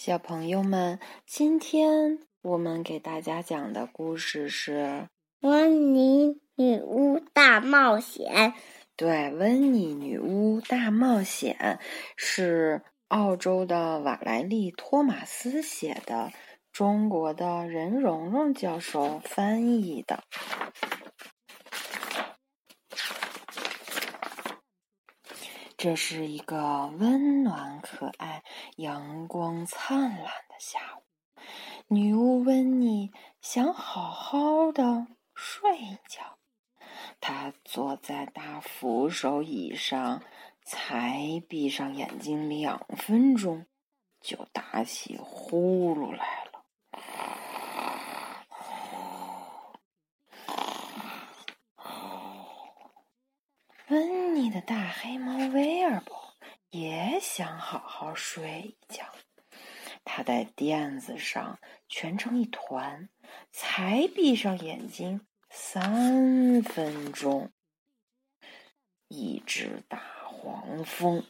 [0.00, 5.08] 小朋友们，今天我们给大家讲的故事是
[5.46, 8.32] 《温妮女巫大冒险》。
[8.96, 11.54] 对，《温妮女巫大冒险》
[12.16, 16.32] 是澳洲的瓦莱丽·托马斯写的，
[16.72, 20.24] 中国的任蓉蓉教授翻译的。
[25.82, 28.42] 这是一个温暖、可爱、
[28.76, 31.40] 阳光灿烂的下午。
[31.88, 33.10] 女巫温妮
[33.40, 36.36] 想好好的睡一觉。
[37.18, 40.22] 她坐在大扶手椅上，
[40.66, 43.64] 才闭上眼睛两分钟，
[44.20, 47.39] 就打起呼噜来了。
[54.50, 56.34] 的大黑猫威尔伯
[56.70, 59.04] 也想好好睡一觉，
[60.04, 63.08] 他在垫子上蜷成一团，
[63.52, 67.52] 才闭上眼睛三分钟，
[69.08, 71.24] 一只大黄蜂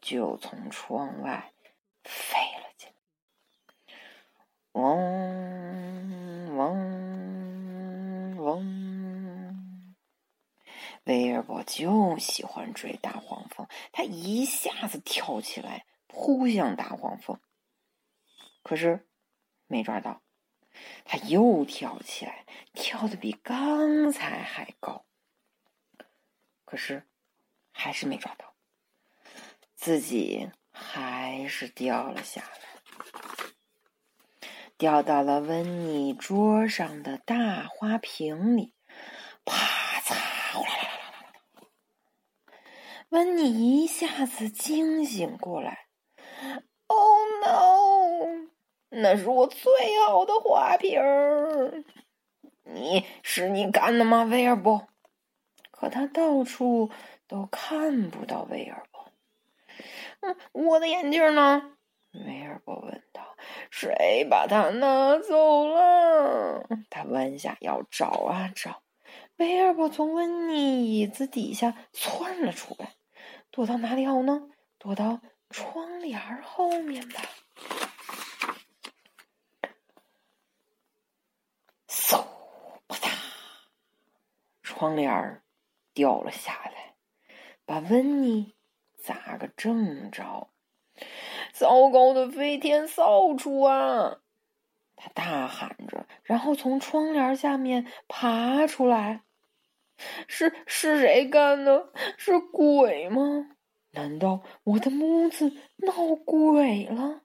[0.00, 1.52] 就从窗外
[2.04, 6.91] 飞了进来，嗡嗡
[11.04, 17.40] 威尔伯就喜欢追大黄蜂，他一下子跳起来扑向大黄蜂，
[18.62, 19.08] 可是
[19.66, 20.22] 没抓到。
[21.04, 25.04] 他又跳起来，跳的比刚才还高，
[26.64, 27.06] 可是
[27.72, 28.54] 还是没抓到，
[29.74, 32.58] 自己还是掉了下来，
[34.78, 38.72] 掉到了温妮桌上的大花瓶里，
[39.44, 40.14] 啪嚓！
[40.54, 41.66] 呼啦啦！
[43.12, 45.80] 温妮一下子惊醒过来
[46.86, 48.48] ，“Oh no！
[48.88, 49.70] 那是我最
[50.06, 51.84] 好的花瓶儿，
[52.62, 54.88] 你是你干的吗，威尔伯？”
[55.70, 56.90] 可他到处
[57.28, 59.12] 都看不到威尔伯。
[60.20, 61.76] 嗯，我的眼镜呢？
[62.12, 63.36] 威尔伯问道。
[63.70, 68.82] “谁把它拿走了？”他弯下腰找啊找。
[69.36, 72.94] 威尔伯从温妮椅子底下窜了出来。
[73.52, 74.48] 躲到哪里好呢？
[74.78, 75.20] 躲到
[75.50, 77.20] 窗帘后面吧。
[81.86, 82.24] 嗖，
[82.88, 83.10] 啪嗒，
[84.62, 85.42] 窗帘
[85.92, 86.94] 掉了下来，
[87.66, 88.54] 把温妮
[88.96, 90.48] 砸个正着。
[91.52, 94.20] 糟糕的飞天扫帚啊！
[94.96, 99.24] 他大喊着，然后从窗帘下面爬出来。
[100.26, 101.92] 是是谁干的？
[102.16, 103.56] 是鬼吗？
[103.92, 107.22] 难道我的屋子闹鬼了？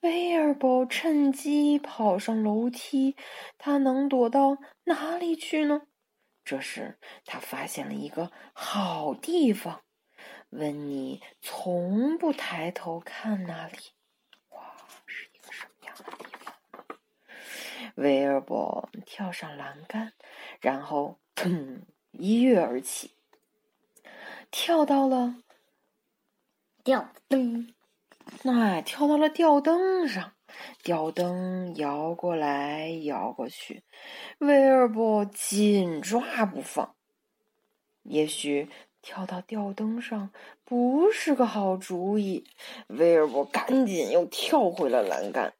[0.00, 3.16] 威尔伯趁机跑上楼梯，
[3.58, 5.82] 他能躲到哪里去呢？
[6.44, 9.82] 这时，他发现了一个好地方。
[10.50, 13.76] 温妮从不抬头看那里。
[14.50, 16.54] 哇，是一个什么样的地方？
[17.96, 20.12] 威尔伯跳上栏杆。
[20.60, 21.80] 然后，砰！
[22.12, 23.12] 一跃而起，
[24.50, 25.36] 跳到了
[26.82, 27.72] 吊灯，
[28.42, 30.32] 那跳到了吊灯上。
[30.82, 33.84] 吊灯摇过来摇过去，
[34.38, 36.94] 威尔伯紧抓不放。
[38.02, 38.70] 也许
[39.02, 40.30] 跳到吊灯上
[40.64, 42.44] 不是个好主意，
[42.86, 45.52] 威尔伯赶紧又跳回了栏杆。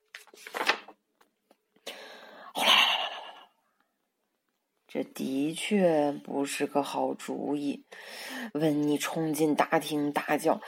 [4.89, 7.85] 这的确不是个好主意。
[8.55, 10.63] 温妮冲进大厅，大叫：“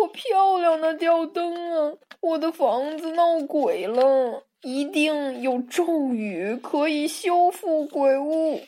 [0.00, 1.98] 我漂亮的吊灯啊！
[2.20, 8.62] 我的房子闹鬼了，一定有咒语可以修复鬼屋。”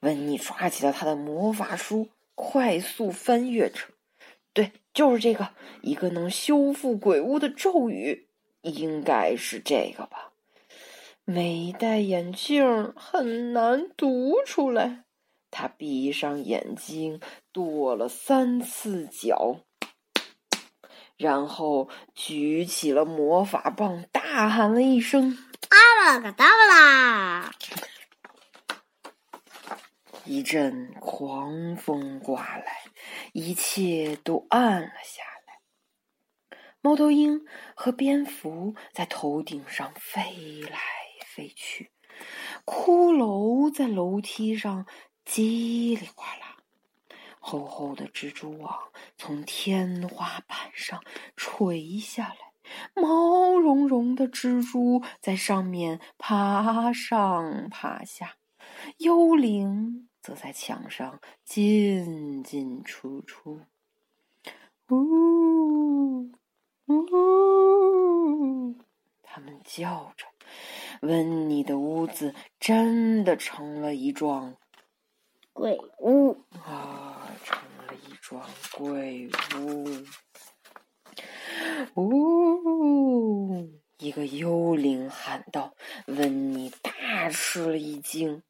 [0.00, 3.80] 温妮抓起了他的魔法书，快速翻阅着。
[4.52, 5.48] 对，就是这个，
[5.82, 8.28] 一个能修复鬼屋的咒语，
[8.62, 10.27] 应该是这个吧。
[11.30, 15.04] 没戴眼镜很难读出来。
[15.50, 17.20] 他闭上眼睛，
[17.52, 19.60] 跺了三次脚，
[21.18, 25.36] 然后举起了魔法棒，大喊了一声
[25.68, 27.52] ：“阿拉嘎达啦！”
[30.24, 32.78] 一阵狂风刮来，
[33.34, 36.58] 一切都暗了下来。
[36.80, 37.44] 猫头鹰
[37.74, 40.78] 和蝙蝠在头顶上飞来。
[41.38, 41.92] 飞去，
[42.64, 44.86] 骷髅在楼梯上
[45.24, 46.56] 叽里呱啦，
[47.38, 48.76] 厚厚的蜘蛛网
[49.16, 51.00] 从天花板上
[51.36, 52.52] 垂下来，
[53.00, 58.34] 毛茸茸的蜘蛛在上面爬上爬下，
[58.96, 63.60] 幽灵则在墙上进进出出。
[64.88, 66.32] 呜
[66.86, 68.74] 呜，
[69.22, 70.26] 他们叫着，
[71.02, 74.56] 温妮的屋子真的成了一幢
[75.52, 76.32] 鬼屋
[76.64, 78.40] 啊，成了一幢
[78.72, 79.86] 鬼屋。
[81.94, 83.68] 呜！
[83.98, 85.74] 一个幽灵喊道
[86.06, 88.42] ：“温妮大吃了一惊，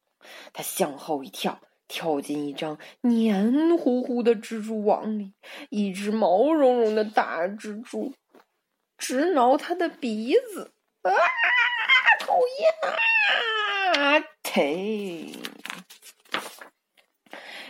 [0.52, 5.32] 他向后一跳，跳进一张黏糊糊的蜘蛛网里。
[5.70, 8.12] 一只毛茸茸的大蜘蛛
[8.98, 10.72] 直挠他的鼻子，
[11.02, 11.10] 啊！
[12.38, 12.70] 讨厌
[13.96, 14.24] 啊！
[14.44, 15.34] 忒！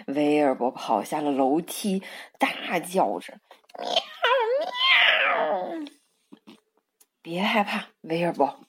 [0.08, 2.02] 威尔伯跑下了楼梯，
[2.38, 3.38] 大叫着
[4.60, 5.86] ：“喵！”
[7.22, 8.60] 别害怕，威尔伯，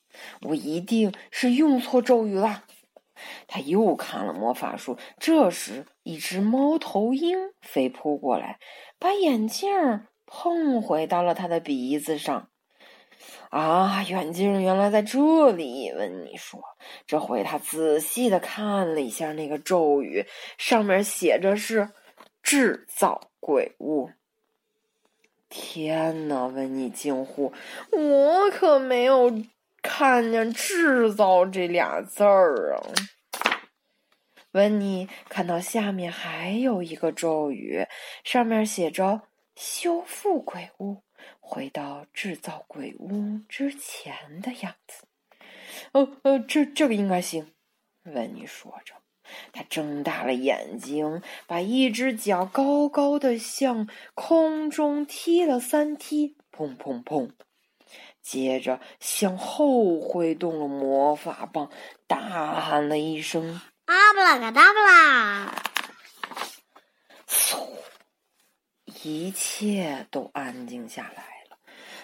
[0.43, 2.63] 我一定是用错咒语了。
[3.47, 4.97] 他又看了魔法书。
[5.19, 8.57] 这时，一只猫头鹰飞扑过来，
[8.97, 9.69] 把眼镜
[10.25, 12.49] 碰回到了他的鼻子上。
[13.49, 15.91] 啊，眼镜原来在这里！
[15.91, 16.61] 温妮说。
[17.05, 20.25] 这回他仔细的看了一下那个咒语，
[20.57, 21.89] 上面写着是
[22.41, 24.11] “制造鬼物”。
[25.49, 26.45] 天哪！
[26.45, 27.51] 温妮惊呼
[27.91, 29.43] ：“我可没有
[29.81, 32.85] 看见‘制造’这俩字儿啊！”
[34.53, 37.85] 温妮看到下面还有一个咒语，
[38.23, 39.21] 上面写着
[39.55, 41.03] “修复鬼屋，
[41.39, 45.03] 回到制造鬼屋之前的样子”。
[45.93, 47.51] 哦，呃，这这个应该行。
[48.03, 48.95] 温妮说着。
[49.53, 57.29] 他睁大了眼睛，把一只脚高高的向空中踢了三踢，砰砰砰！
[58.23, 61.69] 接着向后挥动了魔法棒，
[62.07, 65.63] 大喊了一声：“阿布拉卡达布拉！”
[67.29, 67.68] 嗖，
[69.03, 71.57] 一切都安静下来了。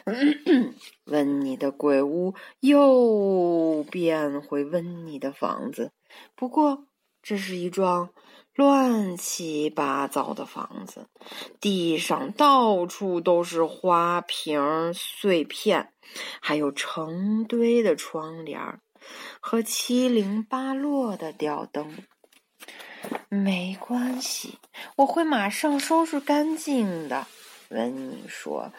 [1.05, 5.91] 温妮的鬼屋又变回温妮的房子，
[6.35, 6.87] 不过。
[7.27, 8.11] 这是一幢
[8.53, 11.07] 乱七八糟的房子，
[11.59, 15.91] 地上到处都是花瓶碎片，
[16.39, 18.79] 还有成堆的窗帘
[19.39, 21.97] 和七零八落的吊灯。
[23.43, 24.57] 没关系，
[24.97, 27.27] 我会马上收拾干净的。
[27.69, 28.71] 温妮说：“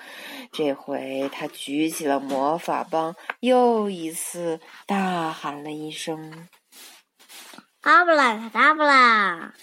[0.53, 6.49] 这回他举起了魔法棒，又一次大喊了一声。”
[7.83, 9.55] 阿布拉卡达布拉！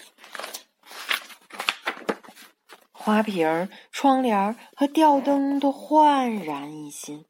[2.92, 7.26] 花瓶、窗帘和吊灯都焕然一新，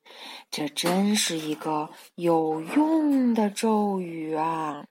[0.50, 4.84] 这真是一个有用的咒语啊！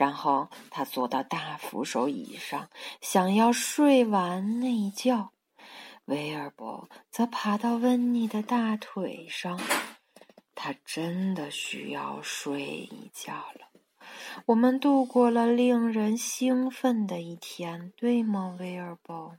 [0.00, 2.70] 然后他坐到大扶手椅上，
[3.02, 5.32] 想要睡完那一觉。
[6.06, 9.60] 威尔伯则爬到温妮的大腿上，
[10.54, 13.68] 他真的需要睡一觉了。
[14.46, 19.36] 我们度过了令人兴奋的一天，对吗，威尔伯？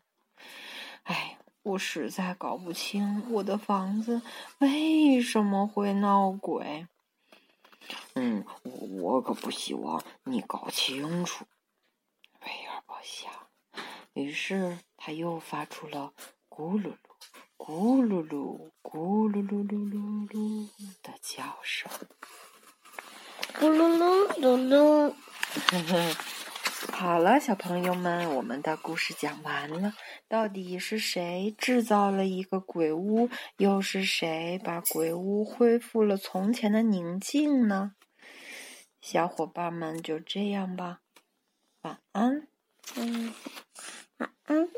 [1.05, 4.21] 哎，我实在搞不清我的房子
[4.59, 6.85] 为什么会闹鬼。
[8.15, 11.45] 嗯，我我可不希望你搞清楚。
[12.41, 13.31] 威尔伯想，
[14.13, 16.13] 于是他又发出了
[16.49, 16.95] 咕噜噜、
[17.57, 20.67] 咕噜噜、咕噜噜噜噜噜
[21.01, 21.89] 的叫声。
[23.53, 25.13] 咕噜噜噜噜，
[26.91, 29.93] 好了，小朋友们，我们的故事讲完了。
[30.27, 33.29] 到底是谁制造了一个鬼屋？
[33.57, 37.93] 又是谁把鬼屋恢复了从前的宁静呢？
[39.01, 41.01] 小伙伴们就这样吧。
[41.81, 42.47] 晚安。
[42.95, 43.33] 嗯
[44.17, 44.69] 晚安。